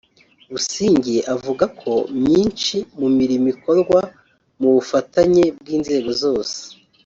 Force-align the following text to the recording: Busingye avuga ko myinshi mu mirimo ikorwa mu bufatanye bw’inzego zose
Busingye 0.51 1.15
avuga 1.33 1.65
ko 1.81 1.91
myinshi 2.21 2.77
mu 2.99 3.07
mirimo 3.17 3.45
ikorwa 3.55 3.99
mu 4.59 4.69
bufatanye 4.75 5.43
bw’inzego 5.59 6.09
zose 6.23 6.57